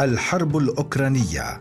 الحرب 0.00 0.56
الأوكرانية. 0.56 1.60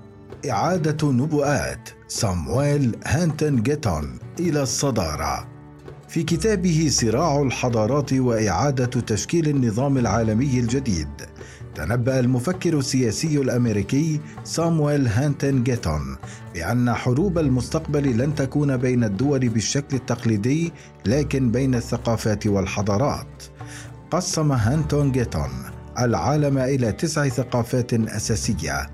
إعادة 0.49 1.11
نبوءات 1.11 1.89
صامويل 2.07 2.95
هانتن 3.05 3.63
جيتون 3.63 4.19
إلى 4.39 4.61
الصدارة. 4.61 5.47
في 6.07 6.23
كتابه 6.23 6.87
صراع 6.91 7.41
الحضارات 7.41 8.13
وإعادة 8.13 8.85
تشكيل 8.85 9.49
النظام 9.49 9.97
العالمي 9.97 10.59
الجديد 10.59 11.09
تنبأ 11.75 12.19
المفكر 12.19 12.77
السياسي 12.77 13.37
الأمريكي 13.37 14.19
صامويل 14.43 15.07
هانتن 15.07 15.63
جيتون 15.63 16.17
بأن 16.53 16.93
حروب 16.93 17.37
المستقبل 17.37 18.17
لن 18.17 18.35
تكون 18.35 18.77
بين 18.77 19.03
الدول 19.03 19.49
بالشكل 19.49 19.95
التقليدي 19.95 20.73
لكن 21.05 21.51
بين 21.51 21.75
الثقافات 21.75 22.47
والحضارات. 22.47 23.43
قسم 24.11 24.51
هانتون 24.51 25.11
جيتون 25.11 25.76
العالم 25.99 26.57
إلى 26.57 26.91
تسع 26.91 27.27
ثقافات 27.27 27.93
أساسية 27.93 28.89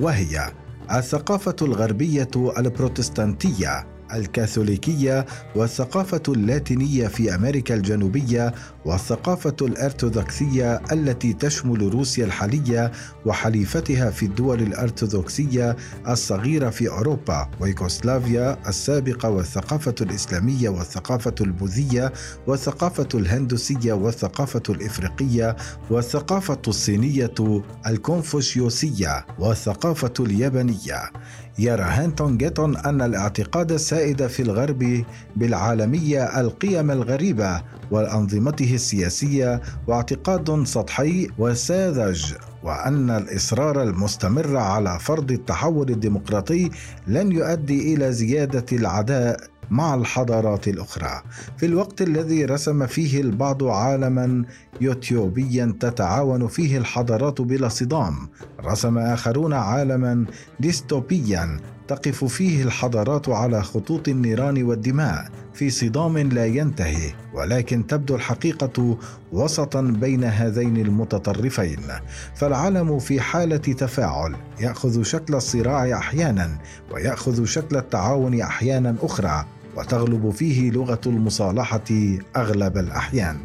وهي 0.00 0.52
الثقافة 0.92 1.56
الغربية 1.62 2.28
البروتستانتية 2.58 3.97
الكاثوليكية 4.14 5.26
والثقافة 5.54 6.22
اللاتينية 6.28 7.08
في 7.08 7.34
أمريكا 7.34 7.74
الجنوبية 7.74 8.54
والثقافة 8.84 9.56
الأرثوذكسية 9.62 10.82
التي 10.92 11.32
تشمل 11.32 11.94
روسيا 11.94 12.24
الحالية 12.24 12.92
وحليفتها 13.26 14.10
في 14.10 14.26
الدول 14.26 14.62
الأرثوذكسية 14.62 15.76
الصغيرة 16.08 16.70
في 16.70 16.88
أوروبا 16.88 17.48
ويوغوسلافيا 17.60 18.68
السابقة 18.68 19.30
والثقافة 19.30 19.94
الإسلامية 20.00 20.68
والثقافة 20.68 21.34
البوذية 21.40 22.12
والثقافة 22.46 23.08
الهندوسية 23.14 23.92
والثقافة 23.92 24.62
الإفريقية 24.68 25.56
والثقافة 25.90 26.62
الصينية 26.68 27.34
الكونفوشيوسيه 27.86 29.26
والثقافة 29.38 30.12
اليابانية. 30.20 31.10
يرى 31.58 31.82
هانتون 31.82 32.38
جيتون 32.38 32.76
أن 32.76 33.02
الاعتقاد 33.02 33.72
السائد 33.98 34.26
في 34.26 34.42
الغرب 34.42 35.04
بالعالمية 35.36 36.40
القيم 36.40 36.90
الغريبة 36.90 37.62
وأنظمته 37.90 38.74
السياسية 38.74 39.60
واعتقاد 39.86 40.64
سطحي 40.66 41.28
وساذج 41.38 42.34
وأن 42.62 43.10
الإصرار 43.10 43.82
المستمر 43.82 44.56
على 44.56 44.98
فرض 44.98 45.32
التحول 45.32 45.90
الديمقراطي 45.90 46.70
لن 47.06 47.32
يؤدي 47.32 47.94
إلى 47.94 48.12
زيادة 48.12 48.64
العداء 48.72 49.40
مع 49.70 49.94
الحضارات 49.94 50.68
الأخرى. 50.68 51.22
في 51.56 51.66
الوقت 51.66 52.02
الذي 52.02 52.44
رسم 52.44 52.86
فيه 52.86 53.20
البعض 53.20 53.64
عالما 53.64 54.44
يوتيوبيا 54.80 55.74
تتعاون 55.80 56.48
فيه 56.48 56.78
الحضارات 56.78 57.40
بلا 57.40 57.68
صدام 57.68 58.28
رسم 58.64 58.98
آخرون 58.98 59.52
عالما 59.52 60.24
ديستوبيا 60.60 61.60
تقف 61.88 62.24
فيه 62.24 62.62
الحضارات 62.62 63.28
على 63.28 63.62
خطوط 63.62 64.08
النيران 64.08 64.62
والدماء 64.62 65.28
في 65.54 65.70
صدام 65.70 66.18
لا 66.18 66.46
ينتهي 66.46 67.12
ولكن 67.34 67.86
تبدو 67.86 68.14
الحقيقة 68.14 68.98
وسطا 69.32 69.80
بين 69.80 70.24
هذين 70.24 70.76
المتطرفين. 70.76 71.80
فالعالم 72.34 72.98
في 72.98 73.20
حالة 73.20 73.56
تفاعل 73.56 74.34
يأخذ 74.60 75.02
شكل 75.02 75.34
الصراع 75.34 75.98
أحيانا 75.98 76.58
ويأخذ 76.90 77.44
شكل 77.44 77.76
التعاون 77.76 78.40
أحيانا 78.40 78.96
أخرى 79.02 79.44
وتغلب 79.76 80.30
فيه 80.30 80.70
لغة 80.70 81.00
المصالحة 81.06 82.16
أغلب 82.36 82.78
الأحيان. 82.78 83.36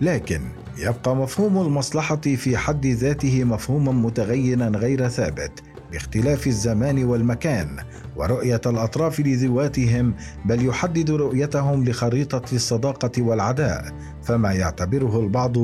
لكن 0.00 0.40
يبقى 0.78 1.16
مفهوم 1.16 1.58
المصلحة 1.58 2.16
في 2.16 2.56
حد 2.56 2.86
ذاته 2.86 3.44
مفهوما 3.44 3.92
متغيرا 3.92 4.66
غير 4.68 5.08
ثابت. 5.08 5.71
باختلاف 5.92 6.46
الزمان 6.46 7.04
والمكان 7.04 7.76
ورؤية 8.16 8.60
الأطراف 8.66 9.20
لذواتهم 9.20 10.14
بل 10.44 10.66
يحدد 10.66 11.10
رؤيتهم 11.10 11.84
لخريطة 11.84 12.42
الصداقة 12.52 13.22
والعداء 13.22 13.84
فما 14.22 14.52
يعتبره 14.52 15.20
البعض 15.20 15.56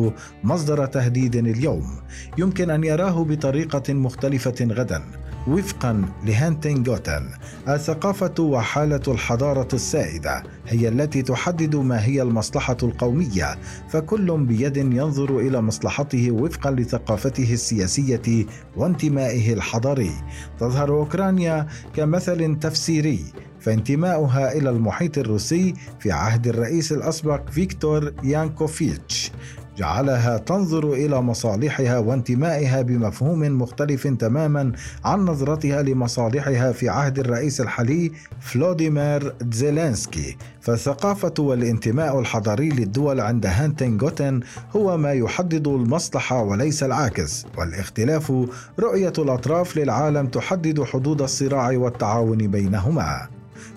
مصدر 0.44 0.86
تهديد 0.86 1.36
اليوم. 1.36 2.00
يمكن 2.38 2.70
أن 2.70 2.84
يراه 2.84 3.24
بطريقة 3.24 3.94
مختلفة 3.94 4.54
غدا. 4.64 5.02
وفقا 5.48 6.04
لهانتين 6.24 6.82
جوتن 6.82 7.28
الثقافة 7.68 8.34
وحالة 8.42 9.02
الحضارة 9.08 9.68
السائدة 9.72 10.42
هي 10.66 10.88
التي 10.88 11.22
تحدد 11.22 11.76
ما 11.76 12.04
هي 12.04 12.22
المصلحة 12.22 12.76
القومية 12.82 13.58
فكل 13.88 14.38
بيد 14.38 14.76
ينظر 14.76 15.38
إلى 15.38 15.60
مصلحته 15.60 16.30
وفقا 16.30 16.70
لثقافته 16.70 17.52
السياسية 17.52 18.46
وانتمائه 18.76 19.52
الحضاري. 19.52 20.12
تظهر 20.60 20.88
أوكرانيا 20.90 21.66
كمثل 21.96 22.58
تفسيري 22.58 23.24
فانتماؤها 23.60 24.52
إلى 24.52 24.70
المحيط 24.70 25.18
الروسي 25.18 25.74
في 26.00 26.12
عهد 26.12 26.46
الرئيس 26.46 26.92
الأسبق 26.92 27.50
فيكتور 27.50 28.12
يانكوفيتش. 28.22 29.32
جعلها 29.78 30.38
تنظر 30.38 30.92
إلى 30.92 31.22
مصالحها 31.22 31.98
وانتمائها 31.98 32.82
بمفهوم 32.82 33.40
مختلف 33.40 34.06
تماما 34.06 34.72
عن 35.04 35.20
نظرتها 35.20 35.82
لمصالحها 35.82 36.72
في 36.72 36.88
عهد 36.88 37.18
الرئيس 37.18 37.60
الحالي 37.60 38.12
فولوديمير 38.40 39.34
زيلينسكي. 39.52 40.36
فالثقافة 40.60 41.34
والانتماء 41.38 42.20
الحضاري 42.20 42.68
للدول 42.68 43.20
عند 43.20 43.46
هنتنغتون 43.46 44.40
هو 44.76 44.96
ما 44.96 45.12
يحدد 45.12 45.68
المصلحة 45.68 46.42
وليس 46.42 46.82
العكس 46.82 47.46
واختلاف 47.58 48.32
رؤية 48.80 49.12
الأطراف 49.18 49.76
للعالم 49.76 50.26
تحدد 50.26 50.82
حدود 50.82 51.22
الصراع 51.22 51.70
والتعاون 51.70 52.38
بينهما. 52.38 53.28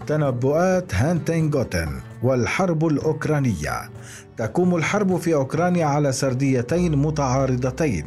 تنبؤات 0.08 0.96
هنتنغتون 0.96 2.11
والحرب 2.24 2.86
الأوكرانية. 2.86 3.90
تقوم 4.38 4.76
الحرب 4.76 5.18
في 5.18 5.34
أوكرانيا 5.34 5.86
على 5.86 6.12
سرديتين 6.12 6.96
متعارضتين. 6.96 8.06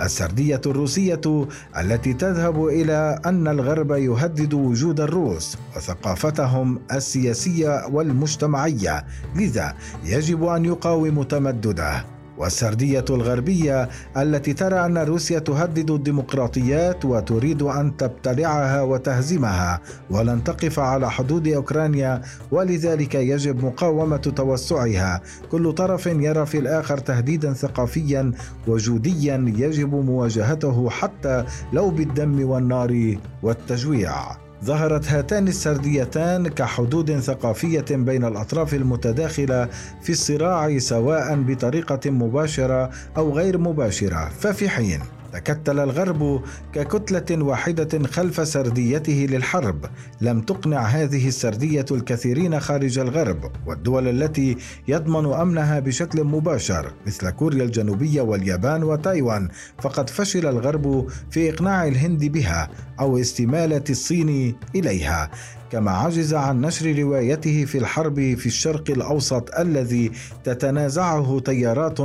السردية 0.00 0.60
الروسية 0.66 1.46
التي 1.78 2.12
تذهب 2.12 2.66
إلى 2.66 3.20
أن 3.26 3.48
الغرب 3.48 3.90
يهدد 3.90 4.54
وجود 4.54 5.00
الروس 5.00 5.56
وثقافتهم 5.76 6.78
السياسية 6.92 7.86
والمجتمعية 7.92 9.04
لذا 9.36 9.74
يجب 10.04 10.44
أن 10.44 10.64
يقاوم 10.64 11.22
تمدده. 11.22 12.15
والسردية 12.38 13.04
الغربية 13.10 13.88
التي 14.16 14.52
ترى 14.52 14.86
أن 14.86 14.98
روسيا 14.98 15.38
تهدد 15.38 15.90
الديمقراطيات 15.90 17.04
وتريد 17.04 17.62
أن 17.62 17.96
تبتلعها 17.96 18.82
وتهزمها 18.82 19.80
ولن 20.10 20.44
تقف 20.44 20.78
على 20.78 21.10
حدود 21.10 21.48
أوكرانيا 21.48 22.22
ولذلك 22.52 23.14
يجب 23.14 23.64
مقاومة 23.64 24.16
توسعها. 24.16 25.20
كل 25.50 25.72
طرف 25.72 26.06
يرى 26.06 26.46
في 26.46 26.58
الآخر 26.58 26.98
تهديدا 26.98 27.52
ثقافيا 27.52 28.32
وجوديا 28.66 29.54
يجب 29.56 29.94
مواجهته 29.94 30.90
حتى 30.90 31.44
لو 31.72 31.90
بالدم 31.90 32.48
والنار 32.48 33.16
والتجويع. 33.42 34.45
ظهرت 34.64 35.08
هاتان 35.08 35.48
السرديتان 35.48 36.48
كحدود 36.48 37.20
ثقافية 37.20 37.84
بين 37.90 38.24
الأطراف 38.24 38.74
المتداخلة 38.74 39.68
في 40.02 40.10
الصراع 40.10 40.78
سواء 40.78 41.36
بطريقة 41.42 42.10
مباشرة 42.10 42.90
أو 43.16 43.32
غير 43.32 43.58
مباشرة. 43.58 44.28
ففي 44.38 44.68
حين 44.68 45.00
تكتل 45.32 45.80
الغرب 45.80 46.42
ككتلة 46.72 47.44
واحدة 47.44 48.06
خلف 48.06 48.48
سرديته 48.48 49.26
للحرب. 49.30 49.86
لم 50.20 50.40
تقنع 50.40 50.80
هذه 50.80 51.28
السردية 51.28 51.84
الكثيرين 51.90 52.60
خارج 52.60 52.98
الغرب 52.98 53.52
والدول 53.66 54.08
التي 54.08 54.56
يضمن 54.88 55.32
أمنها 55.32 55.80
بشكل 55.80 56.24
مباشر 56.24 56.92
مثل 57.06 57.30
كوريا 57.30 57.64
الجنوبية 57.64 58.22
واليابان 58.22 58.82
وتايوان. 58.82 59.48
فقد 59.78 60.10
فشل 60.10 60.46
الغرب 60.46 61.06
في 61.30 61.50
إقناع 61.50 61.86
الهند 61.86 62.24
بها 62.24 62.70
أو 63.00 63.18
استمالة 63.18 63.84
الصين 63.90 64.56
إليها. 64.74 65.30
كما 65.72 65.90
عجز 65.90 66.34
عن 66.34 66.60
نشر 66.60 66.98
روايته 66.98 67.64
في 67.64 67.78
الحرب 67.78 68.34
في 68.34 68.46
الشرق 68.46 68.90
الأوسط 68.90 69.50
الذي 69.58 70.12
تتنازعه 70.44 71.40
تيارات 71.44 72.00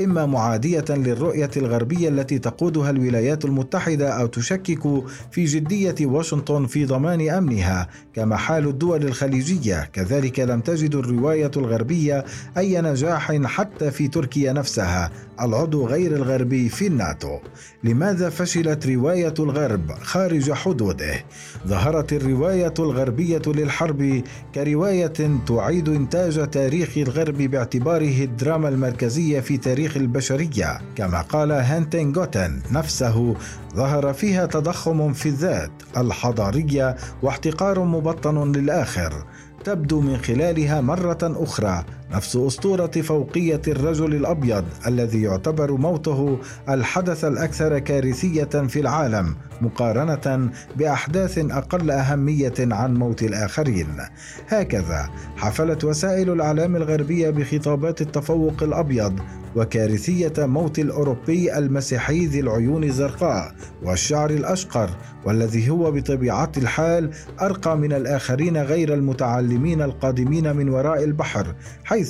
إما 0.00 0.26
معادية 0.26 0.84
للرؤية 0.90 1.50
الغربية 1.56 2.08
التي 2.08 2.38
تقودها 2.38 2.90
الولايات 2.90 3.44
المتحدة 3.44 4.08
أو 4.08 4.26
تشكك 4.26 5.04
في 5.30 5.44
جدية 5.44 5.94
واشنطن 6.00 6.66
في 6.66 6.84
ضمان 6.84 7.30
أمنها 7.30 7.88
كما 8.14 8.36
حال 8.36 8.68
الدول 8.68 9.04
الخليجية. 9.04 9.90
كذلك 9.92 10.40
لم 10.40 10.60
تجد 10.60 10.94
الرواية 10.94 11.50
الغربية 11.56 12.24
أي 12.58 12.80
نجاح 12.80 13.32
حتى 13.32 13.90
في 13.90 14.08
تركيا 14.08 14.52
نفسها 14.52 15.10
العضو 15.40 15.86
غير 15.86 16.16
الغربي 16.16 16.68
في 16.68 16.86
الناتو. 16.86 17.38
لماذا 17.84 18.30
فشلت 18.30 18.86
رواية 18.86 19.34
الغرب 19.38 19.92
خارج 19.92 20.52
حدوده؟ 20.52 21.24
ظهرت 21.66 22.12
الرواية 22.12 22.74
الغربية 22.78 23.05
الغربية 23.06 23.42
للحرب 23.46 24.22
كرواية 24.54 25.12
تعيد 25.46 25.88
إنتاج 25.88 26.50
تاريخ 26.50 26.98
الغرب 26.98 27.36
باعتباره 27.36 28.24
الدراما 28.24 28.68
المركزية 28.68 29.40
في 29.40 29.56
تاريخ 29.56 29.96
البشرية. 29.96 30.80
كما 30.96 31.20
قال 31.20 31.52
هانتن 31.52 32.12
جوتن 32.12 32.62
نفسه 32.70 33.34
ظهر 33.74 34.12
فيها 34.12 34.46
تضخم 34.46 35.12
في 35.12 35.28
الذات 35.28 35.70
الحضارية 35.96 36.96
واحتقار 37.22 37.84
مبطن 37.84 38.52
للآخر 38.52 39.12
تبدو 39.64 40.00
من 40.00 40.16
خلالها 40.16 40.80
مرة 40.80 41.18
أخرى 41.22 41.84
نفس 42.16 42.36
أسطورة 42.36 42.86
فوقية 42.86 43.60
الرجل 43.68 44.14
الأبيض 44.14 44.64
الذي 44.86 45.22
يعتبر 45.22 45.72
موته 45.72 46.38
الحدث 46.68 47.24
الأكثر 47.24 47.78
كارثية 47.78 48.44
في 48.44 48.80
العالم 48.80 49.36
مقارنة 49.60 50.50
بأحداث 50.76 51.38
أقل 51.38 51.90
أهمية 51.90 52.54
عن 52.58 52.94
موت 52.94 53.22
الآخرين. 53.22 53.88
هكذا 54.48 55.10
حفلت 55.36 55.84
وسائل 55.84 56.30
الإعلام 56.30 56.76
الغربية 56.76 57.30
بخطابات 57.30 58.00
التفوق 58.00 58.62
الأبيض 58.62 59.20
وكارثية 59.56 60.32
موت 60.38 60.78
الأوروبي 60.78 61.58
المسيحي 61.58 62.26
ذي 62.26 62.40
العيون 62.40 62.84
الزرقاء 62.84 63.54
والشعر 63.82 64.30
الأشقر 64.30 64.90
والذي 65.24 65.70
هو 65.70 65.92
بطبيعة 65.92 66.52
الحال 66.56 67.10
أرقى 67.40 67.78
من 67.78 67.92
الآخرين 67.92 68.56
غير 68.56 68.94
المتعلمين 68.94 69.82
القادمين 69.82 70.56
من 70.56 70.68
وراء 70.68 71.04
البحر 71.04 71.54
حيث 71.84 72.05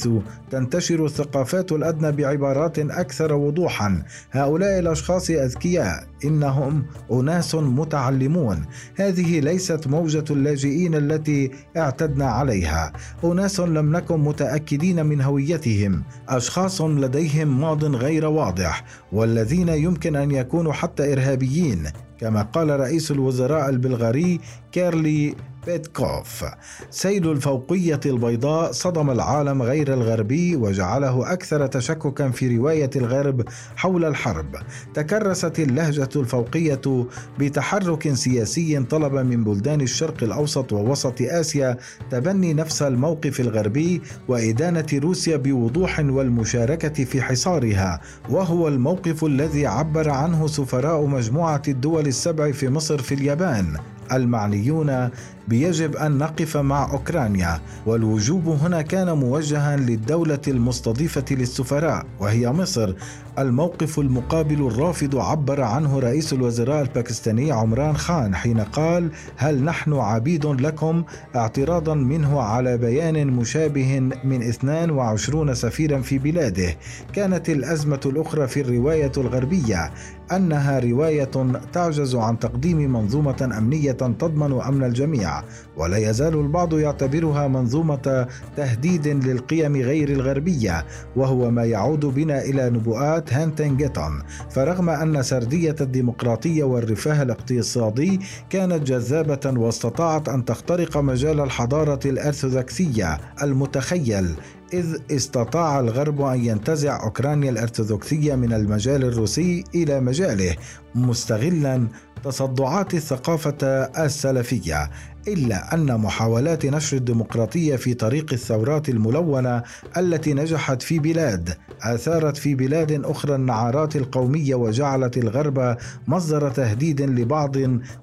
تنتشر 0.50 1.04
الثقافات 1.04 1.72
الأدنى 1.72 2.12
بعبارات 2.12 2.78
أكثر 2.78 3.32
وضوحا. 3.32 4.02
هؤلاء 4.30 4.78
الأشخاص 4.78 5.30
أذكياء. 5.30 6.06
إنهم 6.24 6.84
أناس 7.12 7.54
متعلمون. 7.54 8.66
هذه 8.96 9.40
ليست 9.40 9.86
موجة 9.86 10.24
اللاجئين 10.30 10.94
التي 10.94 11.50
اعتدنا 11.76 12.26
عليها. 12.26 12.92
أناس 13.24 13.60
لم 13.60 13.96
نكن 13.96 14.20
متأكدين 14.20 15.06
من 15.06 15.20
هويتهم. 15.20 16.02
أشخاص 16.28 16.80
لديهم 16.80 17.60
ماض 17.60 17.84
غير 17.84 18.26
واضح 18.26 18.84
والذين 19.12 19.68
يمكن 19.68 20.16
أن 20.16 20.30
يكونوا 20.30 20.72
حتى 20.72 21.12
إرهابيين 21.12 21.82
كما 22.18 22.42
قال 22.42 22.80
رئيس 22.80 23.10
الوزراء 23.10 23.68
البلغاري 23.68 24.40
كيريل 24.72 25.34
بيتكوف. 25.66 26.44
سيل 26.90 27.30
الفوقية 27.30 28.00
البيضاء 28.06 28.72
صدم 28.72 29.10
العالم 29.10 29.62
غير 29.62 29.94
الغربي 29.94 30.56
وجعله 30.56 31.32
أكثر 31.32 31.66
تشككا 31.66 32.30
في 32.30 32.56
رواية 32.56 32.90
الغرب 32.96 33.42
حول 33.76 34.04
الحرب. 34.04 34.56
تكرست 34.94 35.58
اللهجة 35.58 36.05
الفوقية 36.16 37.06
بتحرك 37.38 38.12
سياسي 38.12 38.84
طلب 38.90 39.14
من 39.14 39.44
بلدان 39.44 39.80
الشرق 39.80 40.22
الأوسط 40.22 40.72
ووسط 40.72 41.22
آسيا 41.22 41.76
تبني 42.10 42.54
نفس 42.54 42.82
الموقف 42.82 43.40
الغربي 43.40 44.02
وإدانة 44.28 44.86
روسيا 44.94 45.36
بوضوح 45.36 46.00
والمشاركة 46.00 47.04
في 47.04 47.22
حصارها. 47.22 48.00
وهو 48.30 48.68
الموقف 48.68 49.24
الذي 49.24 49.66
عبر 49.66 50.10
عنه 50.10 50.46
سفراء 50.46 51.06
مجموعة 51.06 51.62
الدول 51.68 52.06
السبع 52.06 52.50
في 52.52 52.68
مصر 52.68 52.98
في 53.02 53.14
اليابان. 53.14 53.76
المعنيون 54.12 55.10
بيجب 55.48 55.96
أن 55.96 56.18
نقف 56.18 56.56
مع 56.56 56.90
أوكرانيا 56.92 57.60
والوجوب 57.86 58.48
هنا 58.48 58.82
كان 58.82 59.12
موجها 59.12 59.76
للدولة 59.76 60.40
المستضيفة 60.48 61.24
للسفراء 61.30 62.06
وهي 62.20 62.52
مصر 62.52 62.94
الموقف 63.38 63.98
المقابل 63.98 64.66
الرافض 64.66 65.16
عبر 65.16 65.62
عنه 65.62 65.98
رئيس 65.98 66.32
الوزراء 66.32 66.82
الباكستاني 66.82 67.52
عمران 67.52 67.96
خان 67.96 68.34
حين 68.34 68.60
قال 68.60 69.10
هل 69.36 69.64
نحن 69.64 69.92
عبيد 69.92 70.46
لكم؟ 70.46 71.04
اعتراضا 71.36 71.94
منه 71.94 72.40
على 72.40 72.78
بيان 72.78 73.26
مشابه 73.26 74.00
من 74.24 74.42
22 74.42 75.54
سفيرا 75.54 76.00
في 76.00 76.18
بلاده. 76.18 76.76
كانت 77.12 77.50
الأزمة 77.50 78.00
الأخرى 78.06 78.46
في 78.46 78.60
الرواية 78.60 79.12
الغربية. 79.16 79.90
أنها 80.32 80.78
رواية 80.78 81.30
تعجز 81.72 82.14
عن 82.14 82.38
تقديم 82.38 82.92
منظومة 82.92 83.50
أمنية 83.58 83.92
تضمن 83.92 84.60
أمن 84.60 84.84
الجميع 84.84 85.42
ولا 85.76 85.96
يزال 85.96 86.34
البعض 86.34 86.74
يعتبرها 86.74 87.48
منظومة 87.48 88.26
تهديد 88.56 89.08
للقيم 89.08 89.76
غير 89.76 90.08
الغربية 90.08 90.84
وهو 91.16 91.50
ما 91.50 91.64
يعود 91.64 92.06
بنا 92.06 92.42
إلى 92.42 92.70
نبوءات 92.70 93.32
هانتن 93.32 93.76
جيتون 93.76 94.22
فرغم 94.50 94.90
أن 94.90 95.22
سردية 95.22 95.76
الديمقراطية 95.80 96.64
والرفاه 96.64 97.22
الاقتصادي 97.22 98.20
كانت 98.50 98.82
جذابة 98.82 99.60
واستطاعت 99.60 100.28
أن 100.28 100.44
تخترق 100.44 100.96
مجال 100.96 101.40
الحضارة 101.40 102.00
الأرثوذكسية 102.06 103.18
المتخيل 103.42 104.28
إذ 104.72 104.96
استطاع 105.10 105.80
الغرب 105.80 106.20
أن 106.20 106.44
ينتزع 106.44 107.02
أوكرانيا 107.04 107.50
الأرثوذكسية 107.50 108.34
من 108.34 108.52
المجال 108.52 109.04
الروسي 109.04 109.64
إلى 109.74 110.00
مجاله 110.00 110.56
مستغلا 110.96 111.88
تصدعات 112.24 112.94
الثقافة 112.94 113.56
السلفية 114.04 114.90
إلا 115.28 115.74
أن 115.74 116.00
محاولات 116.00 116.66
نشر 116.66 116.96
الديمقراطية 116.96 117.76
في 117.76 117.94
طريق 117.94 118.32
الثورات 118.32 118.88
الملونة 118.88 119.62
التي 119.96 120.34
نجحت 120.34 120.82
في 120.82 120.98
بلاد 120.98 121.56
أثارت 121.82 122.36
في 122.36 122.54
بلاد 122.54 123.04
أخرى 123.04 123.34
النعرات 123.34 123.96
القومية 123.96 124.54
وجعلت 124.54 125.16
الغرب 125.16 125.76
مصدر 126.06 126.50
تهديد 126.50 127.00
لبعض 127.02 127.56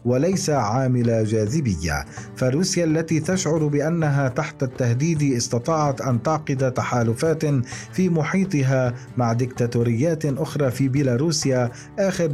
وليس 0.05 0.49
عامل 0.49 1.25
جاذبية. 1.25 2.05
فروسيا 2.35 2.85
التي 2.85 3.19
تشعر 3.19 3.67
بأنها 3.67 4.27
تحت 4.29 4.63
التهديد 4.63 5.33
استطاعت 5.33 6.01
أن 6.01 6.23
تعقد 6.23 6.71
تحالفات 6.71 7.45
في 7.93 8.09
محيطها 8.09 8.93
مع 9.17 9.33
دكتاتوريات 9.33 10.25
أخرى 10.25 10.71
في 10.71 10.87
بيلاروسيا 10.87 11.71
آخر 11.99 12.25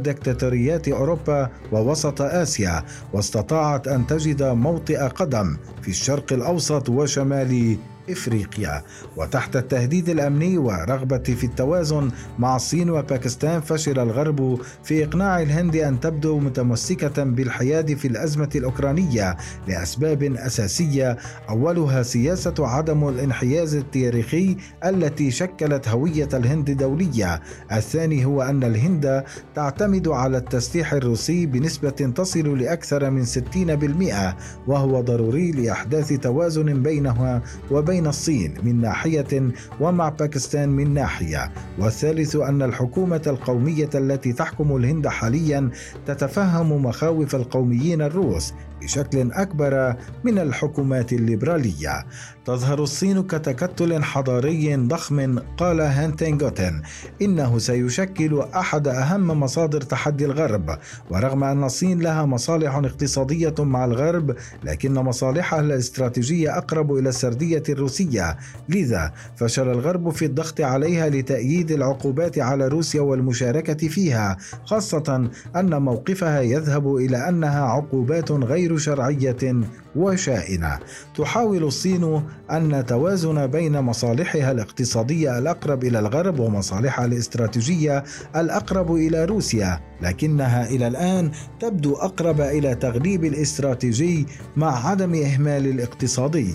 دكتاتوريات 0.50 0.88
أوروبا 0.88 1.48
ووسط 1.72 2.22
آسيا 2.22 2.84
واستطاعت 3.12 3.88
أن 3.88 4.06
تجد 4.06 4.42
موطئ 4.42 4.98
قدم 4.98 5.56
في 5.82 5.88
الشرق 5.88 6.32
الأوسط 6.32 6.88
وشمال 6.88 7.76
إفريقيا 8.12 8.82
وتحت 9.16 9.56
التهديد 9.56 10.08
الأمني 10.08 10.58
ورغبة 10.58 11.18
في 11.18 11.44
التوازن 11.44 12.10
مع 12.38 12.56
الصين 12.56 12.90
وباكستان 12.90 13.60
فشل 13.60 13.98
الغرب 13.98 14.60
في 14.84 15.04
إقناع 15.04 15.42
الهند 15.42 15.76
أن 15.76 16.00
تبدو 16.00 16.38
متمسكة 16.38 17.24
بالحياد 17.24 17.94
في 17.94 18.08
الأزمة 18.08 18.48
الأوكرانية 18.54 19.36
لأسباب 19.68 20.22
أساسية. 20.22 21.16
أولها 21.48 22.02
سياسة 22.02 22.54
عدم 22.58 23.08
الانحياز 23.08 23.74
التاريخي 23.74 24.56
التي 24.84 25.30
شكلت 25.30 25.88
هوية 25.88 26.28
الهند 26.34 26.70
دولية. 26.70 27.40
الثاني 27.72 28.24
هو 28.24 28.42
أن 28.42 28.64
الهند 28.64 29.24
تعتمد 29.54 30.08
على 30.08 30.38
التسليح 30.38 30.92
الروسي 30.92 31.46
بنسبة 31.46 31.90
تصل 31.90 32.58
لأكثر 32.58 33.10
من 33.10 33.24
60% 33.24 34.34
وهو 34.66 35.00
ضروري 35.00 35.52
لأحداث 35.52 36.12
توازن 36.12 36.82
بينها 36.82 37.42
وبين 37.70 37.99
بين 38.00 38.08
الصين 38.08 38.54
من 38.62 38.80
ناحية 38.80 39.52
ومع 39.80 40.08
باكستان 40.08 40.68
من 40.68 40.94
ناحية. 40.94 41.52
والثالث 41.78 42.36
أن 42.36 42.62
الحكومة 42.62 43.22
القومية 43.26 43.90
التي 43.94 44.32
تحكم 44.32 44.76
الهند 44.76 45.08
حاليا 45.08 45.70
تتفهم 46.06 46.84
مخاوف 46.86 47.34
القوميين 47.34 48.02
الروس 48.02 48.52
بشكل 48.82 49.32
أكبر 49.32 49.96
من 50.24 50.38
الحكومات 50.38 51.12
الليبرالية. 51.12 52.06
تظهر 52.44 52.82
الصين 52.82 53.22
كتكتل 53.22 54.02
حضاري 54.02 54.76
ضخم 54.76 55.38
قال 55.38 55.80
هانتنغوتن 55.80 56.82
إنه 57.22 57.58
سيشكل 57.58 58.40
أحد 58.54 58.88
أهم 58.88 59.40
مصادر 59.40 59.80
تحدي 59.80 60.24
الغرب. 60.24 60.78
ورغم 61.10 61.44
أن 61.44 61.64
الصين 61.64 62.00
لها 62.00 62.24
مصالح 62.26 62.74
اقتصادية 62.74 63.54
مع 63.58 63.84
الغرب 63.84 64.36
لكن 64.64 64.94
مصالحها 64.94 65.60
الاستراتيجية 65.60 66.58
أقرب 66.58 66.92
إلى 66.96 67.08
السردية 67.08 67.62
الروسية. 67.68 68.36
لذا 68.68 69.12
فشل 69.36 69.68
الغرب 69.68 70.10
في 70.10 70.24
الضغط 70.24 70.60
عليها 70.60 71.08
لتأييد 71.08 71.70
العقوبات 71.70 72.38
على 72.38 72.68
روسيا 72.68 73.00
والمشاركة 73.00 73.88
فيها 73.88 74.36
خاصة 74.64 75.30
أن 75.56 75.82
موقفها 75.82 76.40
يذهب 76.40 76.96
إلى 76.96 77.28
أنها 77.28 77.64
عقوبات 77.64 78.32
غير 78.32 78.69
غير 78.70 78.78
شرعية 78.78 79.62
وشائنة. 79.96 80.78
تحاول 81.16 81.64
الصين 81.64 82.22
أن 82.50 82.86
توازن 82.86 83.46
بين 83.46 83.80
مصالحها 83.80 84.52
الاقتصادية 84.52 85.38
الأقرب 85.38 85.84
إلى 85.84 85.98
الغرب 85.98 86.40
ومصالحها 86.40 87.04
الاستراتيجية 87.04 88.04
الأقرب 88.36 88.94
إلى 88.94 89.24
روسيا 89.24 89.80
لكنها 90.02 90.68
إلى 90.68 90.86
الآن 90.86 91.30
تبدو 91.60 91.94
أقرب 91.94 92.40
إلى 92.40 92.74
تغليب 92.74 93.24
الاستراتيجي 93.24 94.26
مع 94.56 94.88
عدم 94.88 95.14
إهمال 95.14 95.66
الاقتصادي. 95.66 96.54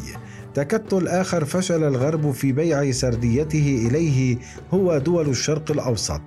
تكتل 0.55 1.07
آخر 1.07 1.45
فشل 1.45 1.83
الغرب 1.83 2.31
في 2.31 2.51
بيع 2.51 2.91
سرديته 2.91 3.88
إليه 3.88 4.38
هو 4.74 4.97
دول 4.97 5.29
الشرق 5.29 5.71
الأوسط. 5.71 6.21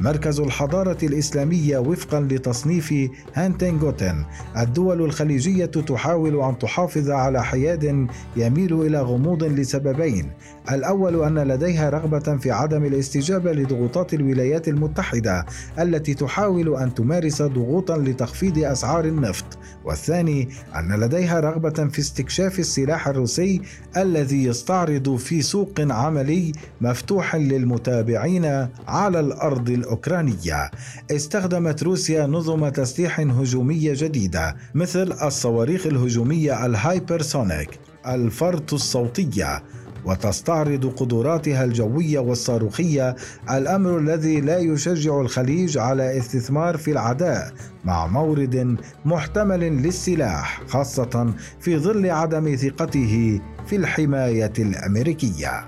مركز 0.00 0.40
الحضارة 0.40 0.98
الإسلامية 1.02 1.78
وفقا 1.78 2.20
لتصنيف 2.20 2.94
هانتنغوتن. 3.34 4.24
الدول 4.56 5.02
الخليجية 5.02 5.66
تحاول 5.66 6.42
أن 6.42 6.58
تحافظ 6.58 7.10
على 7.10 7.44
حياد 7.44 8.06
يميل 8.36 8.72
إلى 8.82 9.00
غموض 9.00 9.44
لسببين. 9.44 10.30
الأول 10.72 11.22
أن 11.24 11.38
لديها 11.38 11.90
رغبة 11.90 12.36
في 12.36 12.50
عدم 12.50 12.84
الاستجابة 12.84 13.52
لضغوطات 13.52 14.14
الولايات 14.14 14.68
المتحدة 14.68 15.46
التي 15.78 16.14
تحاول 16.14 16.76
أن 16.76 16.94
تمارس 16.94 17.42
ضغوطا 17.42 17.96
لتخفيض 17.96 18.58
أسعار 18.58 19.04
النفط. 19.04 19.58
والثاني 19.84 20.48
أن 20.76 21.00
لديها 21.00 21.40
رغبة 21.40 21.88
في 21.88 21.98
استكشاف 21.98 22.58
السلاح 22.58 23.08
الروسي 23.08 23.61
الذي 23.96 24.44
يستعرض 24.44 25.16
في 25.16 25.42
سوق 25.42 25.72
عملي 25.80 26.52
مفتوح 26.80 27.36
للمتابعين 27.36 28.68
على 28.88 29.20
الأرض 29.20 29.70
الأوكرانية. 29.70 30.70
استخدمت 31.10 31.82
روسيا 31.82 32.26
نظم 32.26 32.68
تسليح 32.68 33.20
هجومية 33.20 33.92
جديدة 33.96 34.56
مثل 34.74 35.12
الصواريخ 35.12 35.86
الهجومية 35.86 36.66
الهايبرسونيك 36.66 37.80
الفرط 38.06 38.74
الصوتية 38.74 39.62
وتستعرض 40.04 40.86
قدراتها 40.86 41.64
الجوية 41.64 42.18
والصاروخية 42.18 43.16
الأمر 43.50 43.98
الذي 43.98 44.40
لا 44.40 44.58
يشجع 44.58 45.20
الخليج 45.20 45.78
على 45.78 46.18
استثمار 46.18 46.76
في 46.76 46.90
العداء 46.90 47.52
مع 47.84 48.06
مورد 48.06 48.76
محتمل 49.04 49.60
للسلاح 49.60 50.62
خاصة 50.68 51.34
في 51.60 51.78
ظل 51.78 52.10
عدم 52.10 52.56
ثقته 52.56 53.40
في 53.66 53.76
الحماية 53.76 54.52
الأمريكية. 54.58 55.64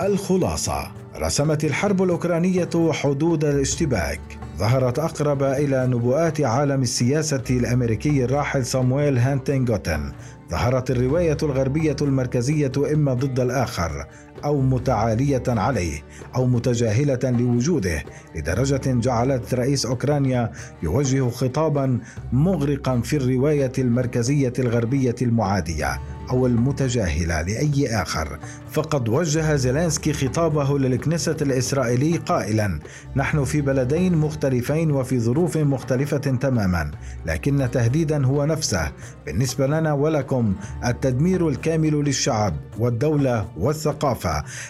الخلاصة 0.00 0.92
رسمت 1.16 1.64
الحرب 1.64 2.02
الأوكرانية 2.02 2.92
حدود 2.92 3.44
الاشتباك. 3.44 4.45
ظهرت 4.58 4.98
أقرب 4.98 5.42
إلى 5.42 5.86
نبوءات 5.86 6.40
عالم 6.40 6.82
السياسة 6.82 7.44
الأمريكي 7.50 8.24
الراحل 8.24 8.66
صامويل 8.66 9.18
هانتنغوتن 9.18 10.12
ظهرت 10.50 10.90
الرواية 10.90 11.36
الغربية 11.42 11.96
المركزية 12.02 12.72
إما 12.92 13.14
ضد 13.14 13.40
الآخر. 13.40 14.06
أو 14.44 14.60
متعالية 14.60 15.42
عليه 15.48 16.02
أو 16.36 16.46
متجاهلة 16.46 17.18
لوجوده 17.24 18.04
لدرجة 18.34 18.80
جعلت 18.86 19.54
رئيس 19.54 19.86
أوكرانيا 19.86 20.52
يوجه 20.82 21.28
خطابا 21.28 21.98
مغرقا 22.32 23.00
في 23.00 23.16
الرواية 23.16 23.72
المركزية 23.78 24.52
الغربية 24.58 25.14
المعادية 25.22 26.00
أو 26.30 26.46
المتجاهلة 26.46 27.42
لأي 27.42 27.88
آخر. 28.02 28.38
فقد 28.70 29.08
وجه 29.08 29.56
زيلينسكي 29.56 30.12
خطابه 30.12 30.78
للكنيسة 30.78 31.36
الإسرائيلي 31.42 32.16
قائلا 32.16 32.80
نحن 33.16 33.44
في 33.44 33.60
بلدين 33.60 34.16
مختلفين 34.16 34.90
وفي 34.90 35.20
ظروف 35.20 35.56
مختلفة 35.56 36.16
تماما 36.16 36.90
لكن 37.26 37.68
تهديدا 37.72 38.26
هو 38.26 38.44
نفسه. 38.44 38.92
بالنسبة 39.26 39.66
لنا 39.66 39.92
ولكم 39.92 40.54
التدمير 40.84 41.48
الكامل 41.48 42.04
للشعب 42.04 42.56
والدولة 42.78 43.48
والثقافة 43.56 44.25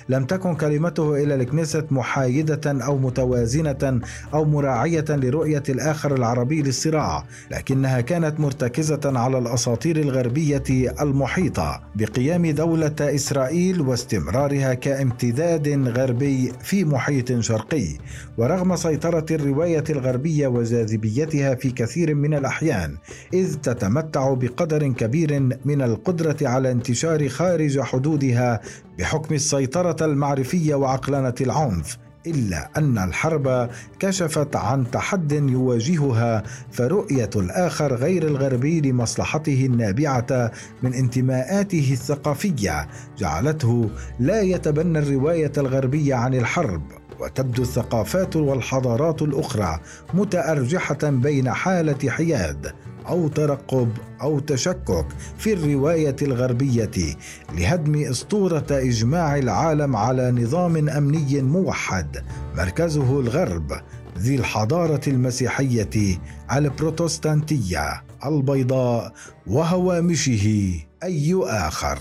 لم 0.09 0.25
تكن 0.25 0.55
كلمته 0.55 1.23
إلى 1.23 1.35
الكنيسة 1.35 1.87
محايدة 1.91 2.85
أو 2.85 2.99
متوازنة 2.99 4.01
أو 4.35 4.45
مراعية 4.45 5.05
لرؤية 5.09 5.63
الآخر 5.69 6.15
العربي 6.15 6.63
للصراع 6.63 7.25
لكنها 7.51 8.01
كانت 8.01 8.41
مرتكزة 8.41 9.01
على 9.05 9.39
الأساطير 9.39 9.97
الغربية 9.97 10.95
المحيطة 11.01 11.83
بقيام 11.95 12.47
دولة 12.47 12.95
إسرائيل 13.01 13.81
واستمرارها 13.81 14.75
كامتداد 14.75 15.89
غربي 15.89 16.53
في 16.63 16.85
محيط 16.85 17.41
شرقي. 17.41 17.89
ورغم 18.39 18.77
سيطرة 18.77 19.27
الرواية 19.31 19.85
الغربية 19.91 20.47
وجاذبيتها 20.47 21.55
في 21.55 21.71
كثير 21.71 22.15
من 22.15 22.35
الأحيان 22.35 22.97
إذ 23.35 23.55
تتمتع 23.55 24.35
بقدر 24.35 24.89
كبير 24.93 25.41
من 25.65 25.83
القدرة 25.83 26.37
على 26.43 26.71
انتشار 26.71 27.29
خارج 27.29 27.81
حدودها 27.81 28.61
بحكم 28.99 29.35
السيطرة 29.35 29.97
المعرفية 30.05 30.75
وعقلنه 30.75 31.35
العنف 31.41 31.99
إلا 32.27 32.71
أن 32.77 32.99
الحرب 32.99 33.71
كشفت 33.99 34.57
عن 34.57 34.91
تحد 34.91 35.33
يواجهها 35.33 36.43
فرؤية 36.73 37.31
الآخر 37.37 37.95
غير 37.95 38.27
الغربي 38.27 38.81
لمصلحته 38.81 39.67
النابعة 39.67 40.51
من 40.83 40.95
انتماءاته 40.95 41.89
الثقافية 41.93 42.89
جعلته 43.19 43.91
لا 44.21 44.41
يتبنى 44.41 44.99
الرواية 44.99 45.53
الغربية 45.59 46.15
عن 46.15 46.35
الحرب 46.35 46.83
وتبدو 47.21 47.63
الثقافات 47.63 48.37
والحضارات 48.37 49.23
الأخرى 49.23 49.81
متأرجحة 50.15 50.99
بين 51.03 51.51
حالة 51.53 52.11
حياد. 52.11 52.73
أو 53.09 53.29
ترقب 53.29 53.91
أو 54.23 54.39
تشكك 54.39 55.07
في 55.39 55.53
الرواية 55.53 56.17
الغربية 56.23 57.17
لهدم 57.55 57.95
أسطورة 57.95 58.67
إجماع 58.71 59.37
العالم 59.37 59.97
على 59.97 60.31
نظام 60.31 60.89
أمني 60.89 61.43
موحد 61.43 62.25
مركزه 62.57 63.21
الغرب 63.21 63.73
ذي 64.19 64.37
الحضارة 64.37 65.01
المسيحية 65.07 66.19
البروتستانتية 66.53 68.03
البيضاء 68.27 69.13
وهوامشه 69.47 70.75
أي 71.03 71.35
آخر. 71.45 71.99